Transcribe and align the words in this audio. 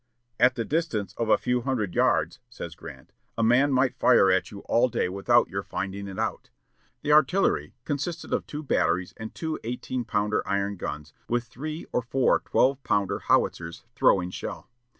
"At 0.39 0.55
the 0.55 0.65
distance 0.65 1.13
of 1.13 1.29
a 1.29 1.37
few 1.37 1.61
hundred 1.61 1.93
yards," 1.93 2.39
says 2.49 2.73
Grant, 2.73 3.11
"a 3.37 3.43
man 3.43 3.71
might 3.71 3.99
fire 3.99 4.31
at 4.31 4.49
you 4.49 4.61
all 4.61 4.89
day 4.89 5.07
without 5.09 5.47
your 5.47 5.61
finding 5.61 6.07
it 6.07 6.17
out." 6.17 6.49
The 7.03 7.11
artillery 7.13 7.75
consisted 7.85 8.33
of 8.33 8.47
two 8.47 8.63
batteries 8.63 9.13
and 9.17 9.35
two 9.35 9.59
eighteen 9.63 10.03
pounder 10.05 10.41
iron 10.47 10.77
guns, 10.77 11.13
with 11.29 11.43
three 11.43 11.85
or 11.93 12.01
four 12.01 12.39
twelve 12.39 12.81
pounder 12.83 13.19
howitzers 13.19 13.83
throwing 13.93 14.31
shell. 14.31 14.71